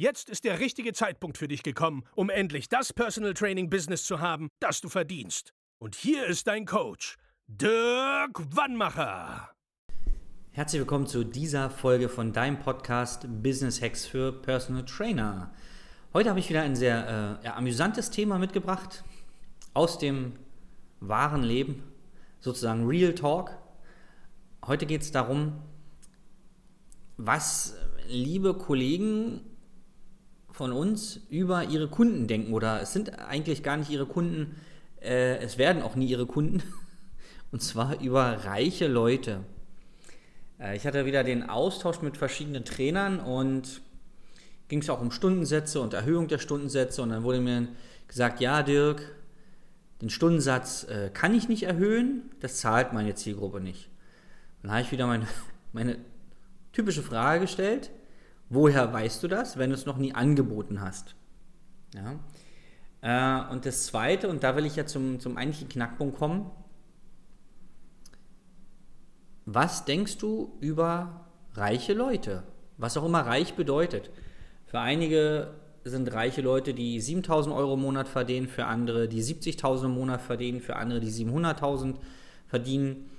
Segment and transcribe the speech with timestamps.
[0.00, 4.18] Jetzt ist der richtige Zeitpunkt für dich gekommen, um endlich das Personal Training Business zu
[4.18, 5.52] haben, das du verdienst.
[5.78, 7.18] Und hier ist dein Coach,
[7.48, 9.50] Dirk Wannmacher.
[10.52, 15.52] Herzlich willkommen zu dieser Folge von deinem Podcast Business Hacks für Personal Trainer.
[16.14, 19.04] Heute habe ich wieder ein sehr äh, amüsantes Thema mitgebracht
[19.74, 20.32] aus dem
[21.00, 21.82] wahren Leben,
[22.38, 23.50] sozusagen Real Talk.
[24.64, 25.60] Heute geht es darum,
[27.18, 27.76] was
[28.08, 29.42] liebe Kollegen
[30.60, 32.52] von uns über ihre Kunden denken.
[32.52, 34.56] Oder es sind eigentlich gar nicht ihre Kunden,
[35.00, 36.62] äh, es werden auch nie ihre Kunden.
[37.50, 39.40] Und zwar über reiche Leute.
[40.60, 43.80] Äh, ich hatte wieder den Austausch mit verschiedenen Trainern und
[44.68, 47.00] ging es auch um Stundensätze und Erhöhung der Stundensätze.
[47.00, 47.68] Und dann wurde mir
[48.06, 49.00] gesagt, ja Dirk,
[50.02, 53.88] den Stundensatz äh, kann ich nicht erhöhen, das zahlt meine Zielgruppe nicht.
[54.60, 55.26] Dann habe ich wieder meine,
[55.72, 55.96] meine
[56.74, 57.90] typische Frage gestellt,
[58.50, 61.14] woher weißt du das, wenn du es noch nie angeboten hast?
[61.94, 62.18] Ja.
[63.00, 66.50] Äh, und das Zweite, und da will ich ja zum, zum eigentlichen Knackpunkt kommen,
[69.46, 72.42] was denkst du über reiche Leute?
[72.76, 74.10] Was auch immer reich bedeutet.
[74.66, 79.86] Für einige sind reiche Leute, die 7000 Euro im Monat verdienen, für andere, die 70.000
[79.86, 81.96] im Monat verdienen, für andere, die 700.000
[82.46, 83.10] verdienen.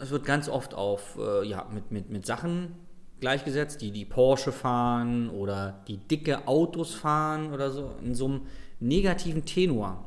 [0.00, 2.85] Es wird ganz oft auf, äh, ja, mit, mit, mit Sachen
[3.20, 8.40] gleichgesetzt, die die Porsche fahren oder die dicke Autos fahren oder so, in so einem
[8.80, 10.04] negativen Tenor.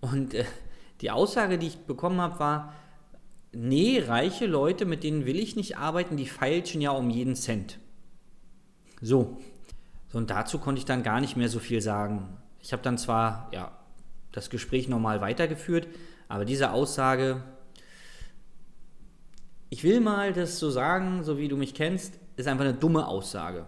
[0.00, 0.44] Und äh,
[1.00, 2.74] die Aussage, die ich bekommen habe, war,
[3.52, 7.78] nee, reiche Leute, mit denen will ich nicht arbeiten, die feilschen ja um jeden Cent.
[9.00, 9.38] So.
[10.10, 10.18] so.
[10.18, 12.36] Und dazu konnte ich dann gar nicht mehr so viel sagen.
[12.60, 13.72] Ich habe dann zwar ja,
[14.32, 15.88] das Gespräch normal weitergeführt,
[16.28, 17.42] aber diese Aussage,
[19.70, 23.06] ich will mal das so sagen, so wie du mich kennst, ist einfach eine dumme
[23.08, 23.66] Aussage.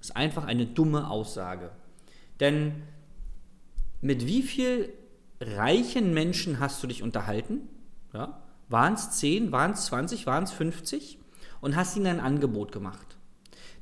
[0.00, 1.70] Ist einfach eine dumme Aussage.
[2.40, 2.82] Denn
[4.00, 4.92] mit wie viel
[5.40, 7.68] reichen Menschen hast du dich unterhalten?
[8.12, 8.42] Ja?
[8.68, 11.18] Waren es 10, waren es 20, waren es 50?
[11.60, 13.16] Und hast ihnen ein Angebot gemacht.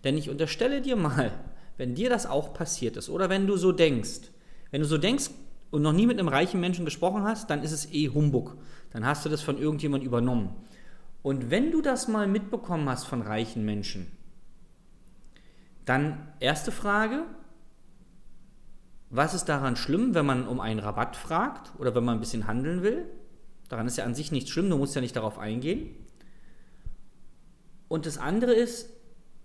[0.04, 1.32] Denn ich unterstelle dir mal,
[1.78, 4.32] wenn dir das auch passiert ist oder wenn du so denkst,
[4.70, 5.30] wenn du so denkst
[5.70, 8.56] und noch nie mit einem reichen Menschen gesprochen hast, dann ist es eh Humbug.
[8.90, 10.50] Dann hast du das von irgendjemand übernommen.
[11.28, 14.10] Und wenn du das mal mitbekommen hast von reichen Menschen,
[15.84, 17.26] dann erste Frage,
[19.10, 22.46] was ist daran schlimm, wenn man um einen Rabatt fragt oder wenn man ein bisschen
[22.46, 23.04] handeln will?
[23.68, 25.90] Daran ist ja an sich nichts schlimm, du musst ja nicht darauf eingehen.
[27.88, 28.88] Und das andere ist,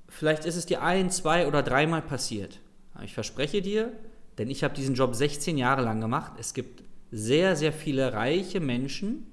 [0.08, 2.62] vielleicht ist es dir ein, zwei oder dreimal passiert.
[3.04, 3.92] Ich verspreche dir,
[4.38, 6.32] denn ich habe diesen Job 16 Jahre lang gemacht.
[6.40, 9.33] Es gibt sehr, sehr viele reiche Menschen,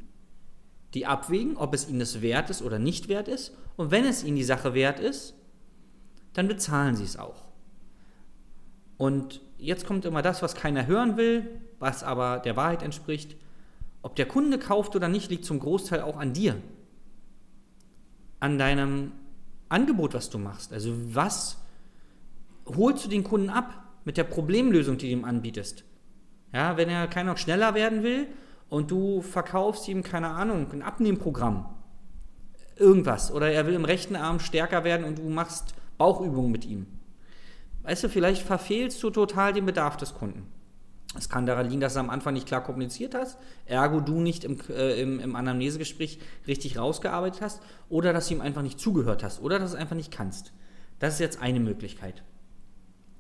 [0.95, 3.53] die abwägen, ob es ihnen das wert ist oder nicht wert ist.
[3.77, 5.35] Und wenn es ihnen die Sache wert ist,
[6.33, 7.45] dann bezahlen sie es auch.
[8.97, 13.37] Und jetzt kommt immer das, was keiner hören will, was aber der Wahrheit entspricht.
[14.03, 16.57] Ob der Kunde kauft oder nicht, liegt zum Großteil auch an dir.
[18.41, 19.13] An deinem
[19.69, 20.73] Angebot, was du machst.
[20.73, 21.59] Also was
[22.67, 25.85] holst du den Kunden ab mit der Problemlösung, die du ihm anbietest?
[26.53, 28.27] Ja, wenn er keiner schneller werden will
[28.71, 31.67] und du verkaufst ihm, keine Ahnung, ein Abnehmprogramm.
[32.77, 33.31] Irgendwas.
[33.31, 36.87] Oder er will im rechten Arm stärker werden und du machst Bauchübungen mit ihm.
[37.83, 40.47] Weißt du, vielleicht verfehlst du total den Bedarf des Kunden.
[41.19, 43.37] Es kann daran liegen, dass du am Anfang nicht klar kommuniziert hast,
[43.67, 48.41] ergo du nicht im, äh, im, im Anamnesegespräch richtig rausgearbeitet hast oder dass du ihm
[48.41, 50.53] einfach nicht zugehört hast oder dass du es einfach nicht kannst.
[51.01, 52.23] Das ist jetzt eine Möglichkeit.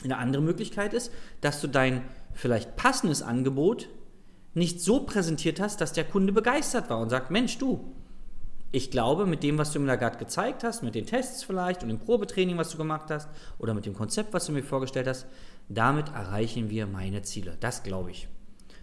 [0.04, 2.02] Eine andere Möglichkeit ist, dass du dein
[2.32, 3.88] vielleicht passendes Angebot
[4.54, 7.92] nicht so präsentiert hast, dass der Kunde begeistert war und sagt, Mensch, du,
[8.72, 11.82] ich glaube, mit dem, was du mir da gerade gezeigt hast, mit den Tests vielleicht
[11.82, 15.08] und dem Probetraining, was du gemacht hast, oder mit dem Konzept, was du mir vorgestellt
[15.08, 15.26] hast,
[15.68, 17.56] damit erreichen wir meine Ziele.
[17.60, 18.28] Das glaube ich.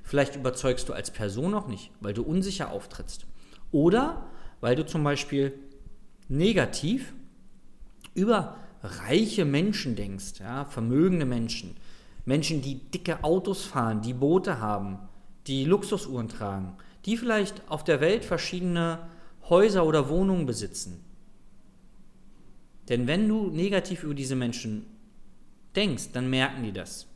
[0.03, 3.25] Vielleicht überzeugst du als Person noch nicht, weil du unsicher auftrittst.
[3.71, 4.25] Oder
[4.61, 5.53] weil du zum Beispiel
[6.29, 7.13] negativ
[8.13, 11.75] über reiche Menschen denkst, ja, vermögende Menschen,
[12.25, 14.99] Menschen, die dicke Autos fahren, die Boote haben,
[15.47, 19.07] die Luxusuhren tragen, die vielleicht auf der Welt verschiedene
[19.49, 21.03] Häuser oder Wohnungen besitzen.
[22.89, 24.85] Denn wenn du negativ über diese Menschen
[25.75, 27.07] denkst, dann merken die das.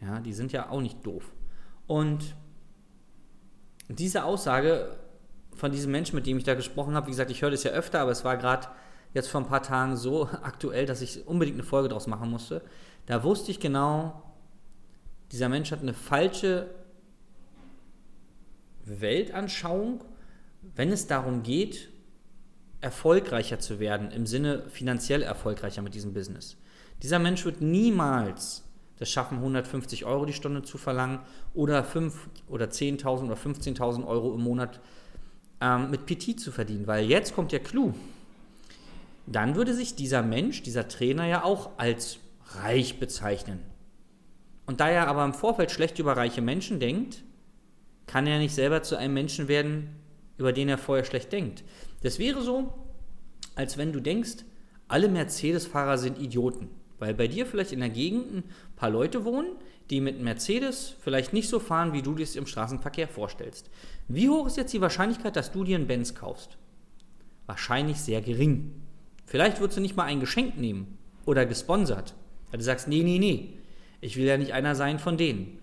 [0.00, 1.32] Ja, die sind ja auch nicht doof.
[1.86, 2.34] Und
[3.88, 4.96] diese Aussage
[5.54, 7.70] von diesem Menschen, mit dem ich da gesprochen habe, wie gesagt, ich höre das ja
[7.70, 8.68] öfter, aber es war gerade
[9.12, 12.62] jetzt vor ein paar Tagen so aktuell, dass ich unbedingt eine Folge daraus machen musste.
[13.06, 14.22] Da wusste ich genau,
[15.32, 16.68] dieser Mensch hat eine falsche
[18.84, 20.04] Weltanschauung,
[20.74, 21.90] wenn es darum geht,
[22.80, 26.56] erfolgreicher zu werden, im Sinne finanziell erfolgreicher mit diesem Business.
[27.02, 28.64] Dieser Mensch wird niemals
[28.98, 31.20] das schaffen, 150 Euro die Stunde zu verlangen
[31.52, 34.80] oder 5 oder 10.000 oder 15.000 Euro im Monat
[35.60, 37.92] ähm, mit PT zu verdienen, weil jetzt kommt der Clou.
[39.26, 42.18] Dann würde sich dieser Mensch, dieser Trainer ja auch als
[42.56, 43.60] reich bezeichnen.
[44.66, 47.22] Und da er aber im Vorfeld schlecht über reiche Menschen denkt,
[48.06, 49.88] kann er nicht selber zu einem Menschen werden,
[50.36, 51.64] über den er vorher schlecht denkt.
[52.02, 52.72] Das wäre so,
[53.54, 54.44] als wenn du denkst,
[54.88, 56.68] alle Mercedes-Fahrer sind Idioten.
[56.98, 58.44] Weil bei dir vielleicht in der Gegend ein
[58.76, 59.56] paar Leute wohnen,
[59.90, 63.70] die mit Mercedes vielleicht nicht so fahren, wie du dir es im Straßenverkehr vorstellst.
[64.08, 66.56] Wie hoch ist jetzt die Wahrscheinlichkeit, dass du dir einen Benz kaufst?
[67.46, 68.72] Wahrscheinlich sehr gering.
[69.26, 72.14] Vielleicht würdest du nicht mal ein Geschenk nehmen oder gesponsert.
[72.50, 73.58] Weil du sagst, nee, nee, nee,
[74.00, 75.58] ich will ja nicht einer sein von denen.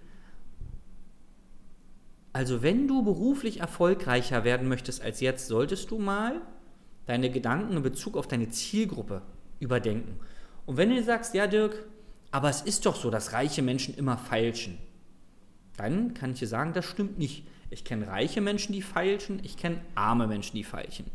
[2.34, 6.42] Also wenn du beruflich erfolgreicher werden möchtest als jetzt, solltest du mal
[7.06, 9.22] deine Gedanken in Bezug auf deine Zielgruppe
[9.60, 10.20] überdenken.
[10.66, 11.86] Und wenn du sagst, ja Dirk,
[12.32, 14.78] aber es ist doch so, dass reiche Menschen immer feilschen,
[15.76, 17.46] dann kann ich dir sagen, das stimmt nicht.
[17.70, 21.06] Ich kenne reiche Menschen, die feilschen, ich kenne arme Menschen, die feilschen.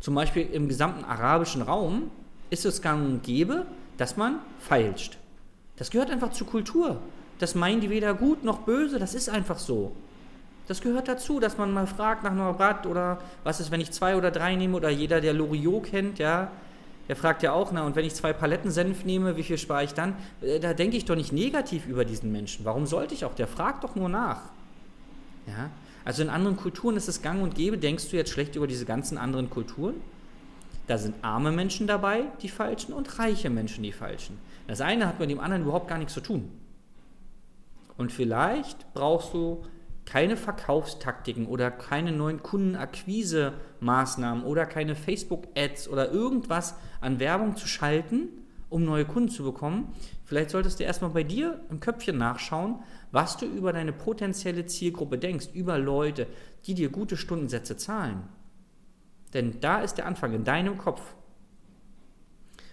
[0.00, 2.10] Zum Beispiel im gesamten arabischen Raum
[2.50, 3.66] ist es gang und gäbe,
[3.96, 5.18] dass man feilscht.
[5.76, 7.00] Das gehört einfach zur Kultur.
[7.38, 9.94] Das meinen die weder gut noch böse, das ist einfach so.
[10.66, 13.90] Das gehört dazu, dass man mal fragt nach einem Rabatt oder was ist, wenn ich
[13.90, 16.50] zwei oder drei nehme oder jeder, der Loriot kennt, ja,
[17.08, 19.84] der fragt ja auch, na, und wenn ich zwei Paletten Senf nehme, wie viel spare
[19.84, 20.16] ich dann?
[20.40, 22.64] Äh, da denke ich doch nicht negativ über diesen Menschen.
[22.64, 23.34] Warum sollte ich auch?
[23.34, 24.40] Der fragt doch nur nach.
[25.46, 25.68] Ja?
[26.04, 27.76] Also in anderen Kulturen ist es gang und gäbe.
[27.76, 29.96] Denkst du jetzt schlecht über diese ganzen anderen Kulturen?
[30.86, 34.38] Da sind arme Menschen dabei, die falschen, und reiche Menschen, die falschen.
[34.66, 36.50] Das eine hat mit dem anderen überhaupt gar nichts zu tun.
[37.96, 39.64] Und vielleicht brauchst du
[40.04, 48.28] keine Verkaufstaktiken oder keine neuen Kundenakquise-Maßnahmen oder keine Facebook-Ads oder irgendwas an Werbung zu schalten,
[48.68, 49.94] um neue Kunden zu bekommen.
[50.24, 55.18] Vielleicht solltest du erstmal bei dir im Köpfchen nachschauen, was du über deine potenzielle Zielgruppe
[55.18, 56.26] denkst, über Leute,
[56.66, 58.28] die dir gute Stundensätze zahlen.
[59.32, 61.14] Denn da ist der Anfang in deinem Kopf.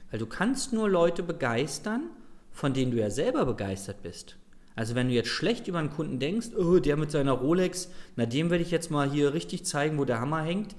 [0.10, 2.10] Weil du kannst nur Leute begeistern,
[2.52, 4.38] von denen du ja selber begeistert bist.
[4.76, 8.26] Also wenn du jetzt schlecht über einen Kunden denkst, oh, der mit seiner Rolex, na
[8.26, 10.76] dem werde ich jetzt mal hier richtig zeigen, wo der Hammer hängt,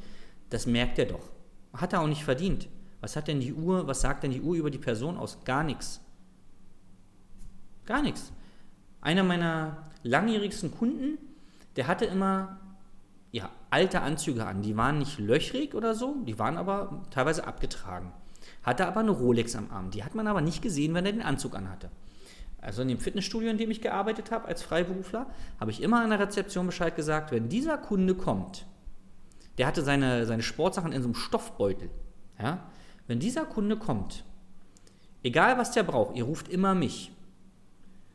[0.51, 1.31] das merkt er doch.
[1.73, 2.69] Hat er auch nicht verdient.
[3.01, 5.39] Was hat denn die Uhr, was sagt denn die Uhr über die Person aus?
[5.45, 6.01] Gar nichts.
[7.85, 8.33] Gar nichts.
[9.01, 11.19] Einer meiner langjährigsten Kunden,
[11.77, 12.61] der hatte immer
[13.31, 14.63] ja, alte Anzüge an.
[14.63, 18.13] Die waren nicht löchrig oder so, die waren aber teilweise abgetragen.
[18.63, 19.91] Hatte aber eine Rolex am Arm.
[19.91, 21.91] Die hat man aber nicht gesehen, wenn er den Anzug anhatte
[22.63, 25.27] also in dem Fitnessstudio, in dem ich gearbeitet habe als Freiberufler,
[25.59, 28.67] habe ich immer an der Rezeption Bescheid gesagt, wenn dieser Kunde kommt,
[29.59, 31.91] der hatte seine, seine Sportsachen in so einem Stoffbeutel.
[32.41, 32.71] Ja?
[33.09, 34.25] Wenn dieser Kunde kommt,
[35.25, 37.11] egal was der braucht, ihr ruft immer mich.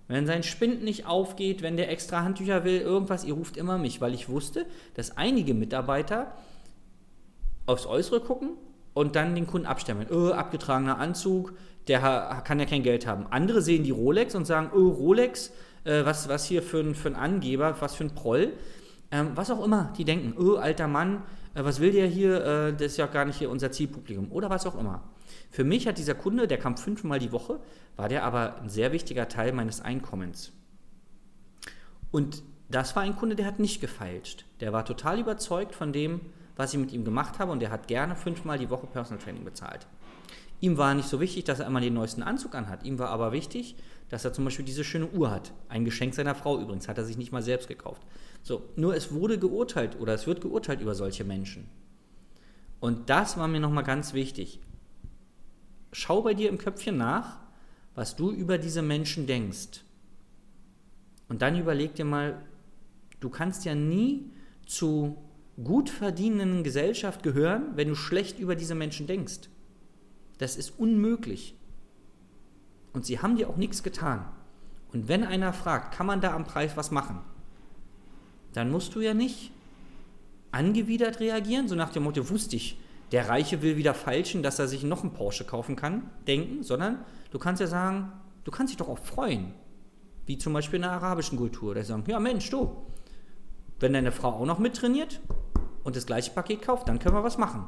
[0.08, 4.00] Wenn sein Spind nicht aufgeht, wenn der extra Handtücher will, irgendwas, ihr ruft immer mich,
[4.00, 6.32] weil ich wusste, dass einige Mitarbeiter
[7.66, 8.52] aufs Äußere gucken
[8.94, 10.08] und dann den Kunden abstemmen.
[10.10, 11.54] Oh, abgetragener Anzug,
[11.88, 13.28] der kann ja kein Geld haben.
[13.30, 15.52] Andere sehen die Rolex und sagen, oh, Rolex,
[15.84, 18.54] äh, was, was hier für ein, für ein Angeber, was für ein Proll.
[19.10, 22.74] Ähm, was auch immer, die denken, oh, alter Mann, äh, was will der hier, äh,
[22.74, 25.04] das ist ja gar nicht hier unser Zielpublikum oder was auch immer.
[25.50, 27.60] Für mich hat dieser Kunde, der kam fünfmal die Woche,
[27.96, 30.52] war der aber ein sehr wichtiger Teil meines Einkommens.
[32.12, 34.46] Und das war ein Kunde, der hat nicht gefeilscht.
[34.60, 36.20] Der war total überzeugt von dem,
[36.58, 39.46] was ich mit ihm gemacht habe und der hat gerne fünfmal die Woche Personal Training
[39.46, 39.88] bezahlt.
[40.60, 42.84] Ihm war nicht so wichtig, dass er immer den neuesten Anzug anhat.
[42.84, 43.76] Ihm war aber wichtig,
[44.10, 45.54] dass er zum Beispiel diese schöne Uhr hat.
[45.70, 48.02] Ein Geschenk seiner Frau übrigens, hat er sich nicht mal selbst gekauft.
[48.42, 51.68] So, nur es wurde geurteilt oder es wird geurteilt über solche Menschen.
[52.80, 54.60] Und das war mir nochmal ganz wichtig.
[55.92, 57.40] Schau bei dir im Köpfchen nach,
[57.96, 59.82] was du über diese Menschen denkst.
[61.30, 62.42] Und dann überleg dir mal,
[63.20, 64.32] du kannst ja nie
[64.66, 65.18] zu
[65.64, 69.50] gut verdienenden Gesellschaft gehören, wenn du schlecht über diese Menschen denkst.
[70.38, 71.56] Das ist unmöglich.
[72.94, 74.26] Und sie haben dir auch nichts getan.
[74.94, 77.20] Und wenn einer fragt, kann man da am Preis was machen,
[78.54, 79.52] dann musst du ja nicht
[80.52, 82.80] angewidert reagieren, so nach dem Motto, wusste ich,
[83.12, 87.06] der Reiche will wieder falschen, dass er sich noch einen Porsche kaufen kann, denken, sondern
[87.32, 88.12] du kannst ja sagen,
[88.48, 89.54] Du kannst dich doch auch freuen.
[90.26, 91.76] Wie zum Beispiel in der arabischen Kultur.
[91.76, 92.78] Da sagen, ja Mensch, du,
[93.82, 95.20] wenn deine Frau auch noch mittrainiert
[95.84, 97.68] und das gleiche Paket kauft, dann können wir was machen.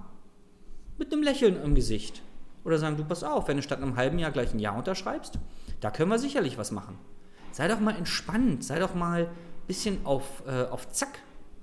[0.97, 2.21] Mit einem Lächeln im Gesicht.
[2.69, 5.39] Oder sagen, du pass auf, wenn du statt einem halben Jahr gleich ein Jahr unterschreibst,
[5.79, 6.99] da können wir sicherlich was machen.
[7.51, 9.27] Sei doch mal entspannt, sei doch mal ein
[9.65, 11.17] bisschen auf, äh, auf Zack.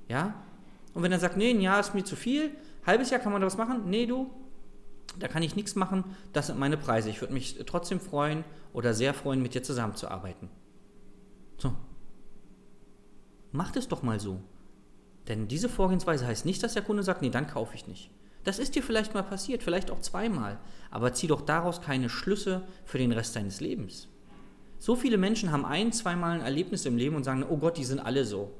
[0.08, 0.34] Ja?
[0.94, 2.50] Und wenn er sagt, nee, ein Jahr ist mir zu viel,
[2.84, 4.32] halbes Jahr kann man da was machen, nee, du,
[5.16, 7.08] da kann ich nichts machen, das sind meine Preise.
[7.08, 10.50] Ich würde mich trotzdem freuen oder sehr freuen, mit dir zusammenzuarbeiten.
[11.56, 11.72] So.
[13.52, 14.40] Macht es doch mal so.
[15.28, 18.10] Denn diese Vorgehensweise heißt nicht, dass der Kunde sagt, nee, dann kaufe ich nicht.
[18.46, 20.60] Das ist dir vielleicht mal passiert, vielleicht auch zweimal,
[20.92, 24.06] aber zieh doch daraus keine Schlüsse für den Rest deines Lebens.
[24.78, 27.84] So viele Menschen haben ein, zweimal ein Erlebnis im Leben und sagen, oh Gott, die
[27.84, 28.52] sind alle so.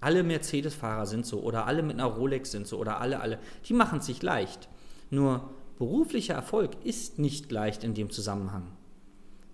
[0.00, 3.38] Alle Mercedes-Fahrer sind so oder alle mit einer Rolex sind so oder alle, alle.
[3.68, 4.68] Die machen es sich leicht.
[5.08, 8.72] Nur beruflicher Erfolg ist nicht leicht in dem Zusammenhang.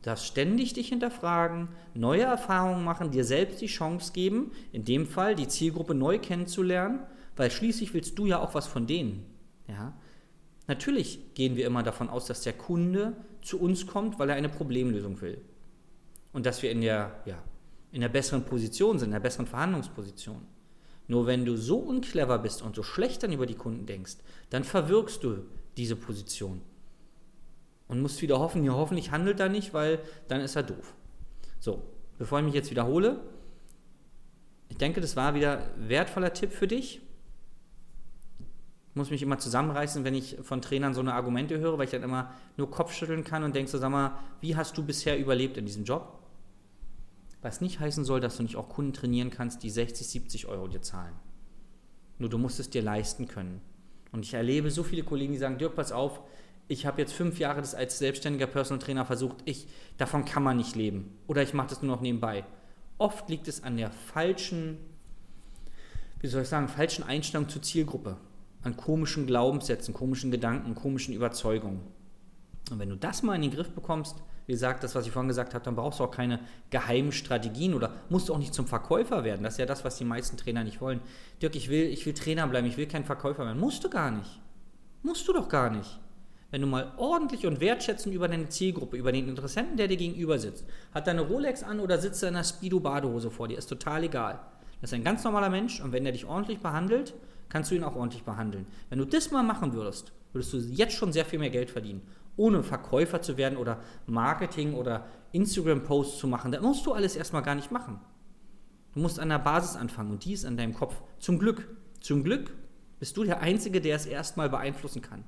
[0.01, 5.35] Darfst ständig dich hinterfragen, neue Erfahrungen machen, dir selbst die Chance geben, in dem Fall
[5.35, 7.01] die Zielgruppe neu kennenzulernen,
[7.37, 9.25] weil schließlich willst du ja auch was von denen.
[9.69, 9.95] Ja?
[10.67, 14.49] Natürlich gehen wir immer davon aus, dass der Kunde zu uns kommt, weil er eine
[14.49, 15.41] Problemlösung will.
[16.33, 17.43] Und dass wir in der, ja,
[17.93, 20.43] in der besseren Position sind, in der besseren Verhandlungsposition.
[21.09, 24.17] Nur wenn du so unclever bist und so schlecht dann über die Kunden denkst,
[24.51, 25.45] dann verwirkst du
[25.77, 26.63] diese Position.
[27.89, 30.95] Und musst wieder hoffen, ja, hoffentlich handelt er nicht, weil dann ist er doof.
[31.61, 31.83] So,
[32.19, 33.21] bevor ich mich jetzt wiederhole,
[34.69, 37.01] ich denke, das war wieder wertvoller Tipp für dich.
[38.97, 42.03] Muss mich immer zusammenreißen, wenn ich von Trainern so eine Argumente höre, weil ich dann
[42.03, 45.67] immer nur Kopfschütteln kann und denke so, sag mal, wie hast du bisher überlebt in
[45.67, 46.19] diesem Job?
[47.43, 50.67] Was nicht heißen soll, dass du nicht auch Kunden trainieren kannst, die 60, 70 Euro
[50.67, 51.15] dir zahlen.
[52.19, 53.61] Nur du musst es dir leisten können.
[54.13, 56.23] Und ich erlebe so viele Kollegen, die sagen, Dirk, pass auf,
[56.67, 60.57] ich habe jetzt fünf Jahre das als selbstständiger Personal Trainer versucht, ich, davon kann man
[60.57, 61.17] nicht leben.
[61.27, 62.45] Oder ich mache das nur noch nebenbei.
[62.99, 64.79] Oft liegt es an der falschen,
[66.21, 68.17] wie soll ich sagen, falschen Einstellung zur Zielgruppe.
[68.67, 71.81] An komischen Glaubenssätzen, komischen Gedanken, komischen Überzeugungen.
[72.73, 75.29] Und wenn du das mal in den Griff bekommst, wie gesagt, das, was ich vorhin
[75.29, 78.67] gesagt habe, dann brauchst du auch keine geheimen Strategien oder musst du auch nicht zum
[78.67, 79.45] Verkäufer werden.
[79.45, 81.01] Das ist ja das, was die meisten Trainer nicht wollen.
[81.41, 83.61] Dirk, ich will, ich will Trainer bleiben, ich will kein Verkäufer werden.
[83.61, 84.41] Musst du gar nicht.
[85.03, 86.01] Musst du doch gar nicht.
[86.51, 90.41] Wenn du mal ordentlich und wertschätzend über deine Zielgruppe, über den Interessenten, der dir gegenüber
[90.41, 94.41] sitzt, hat deine Rolex an oder sitzt in einer Speedo-Badehose vor dir, ist total egal.
[94.81, 97.15] Das ist ein ganz normaler Mensch und wenn er dich ordentlich behandelt,
[97.49, 98.67] kannst du ihn auch ordentlich behandeln.
[98.89, 102.03] Wenn du das mal machen würdest, würdest du jetzt schon sehr viel mehr Geld verdienen
[102.37, 106.53] ohne Verkäufer zu werden oder Marketing oder Instagram-Posts zu machen.
[106.53, 107.99] Das musst du alles erstmal gar nicht machen.
[108.95, 111.03] Du musst an der Basis anfangen und die ist an deinem Kopf.
[111.19, 111.69] Zum Glück,
[112.01, 112.55] zum Glück
[112.99, 115.25] bist du der Einzige, der es erstmal beeinflussen kann.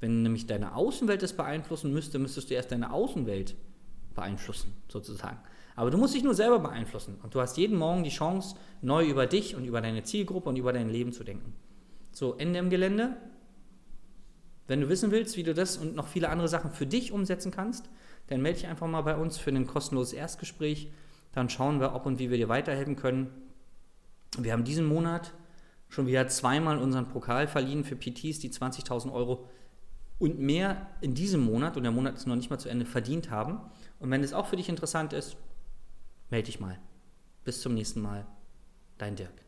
[0.00, 3.56] Wenn nämlich deine Außenwelt es beeinflussen müsste, müsstest du erst deine Außenwelt
[4.14, 5.38] beeinflussen, sozusagen.
[5.76, 9.04] Aber du musst dich nur selber beeinflussen und du hast jeden Morgen die Chance, neu
[9.06, 11.54] über dich und über deine Zielgruppe und über dein Leben zu denken.
[12.12, 13.16] So, Ende im Gelände.
[14.66, 17.50] Wenn du wissen willst, wie du das und noch viele andere Sachen für dich umsetzen
[17.50, 17.90] kannst,
[18.28, 20.90] dann melde dich einfach mal bei uns für ein kostenloses Erstgespräch.
[21.32, 23.30] Dann schauen wir, ob und wie wir dir weiterhelfen können.
[24.38, 25.34] Wir haben diesen Monat
[25.88, 29.48] schon wieder zweimal unseren Pokal verliehen für PTs, die 20.000 Euro
[30.18, 33.30] und mehr in diesem Monat, und der Monat ist noch nicht mal zu Ende, verdient
[33.30, 33.60] haben.
[33.98, 35.36] Und wenn es auch für dich interessant ist,
[36.34, 36.80] melde dich mal.
[37.44, 38.26] Bis zum nächsten Mal.
[38.98, 39.44] Dein Dirk.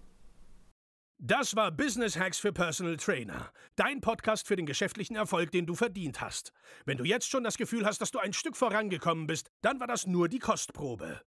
[1.19, 3.51] Das war Business Hacks für Personal Trainer.
[3.75, 6.53] Dein Podcast für den geschäftlichen Erfolg, den du verdient hast.
[6.85, 9.89] Wenn du jetzt schon das Gefühl hast, dass du ein Stück vorangekommen bist, dann war
[9.89, 11.23] das nur die Kostprobe.